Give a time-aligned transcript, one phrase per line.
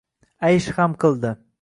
[0.49, 1.35] Aysh ham qildi